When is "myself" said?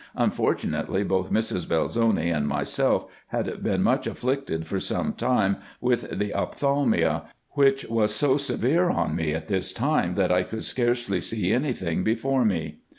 2.47-3.05